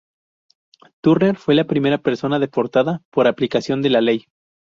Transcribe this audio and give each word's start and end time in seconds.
Turner 1.03 1.35
fue 1.35 1.53
la 1.53 1.65
primera 1.65 1.99
persona 1.99 2.39
deportada 2.39 3.03
por 3.11 3.27
aplicación 3.27 3.83
de 3.83 3.89
la 3.91 4.01
ley. 4.01 4.25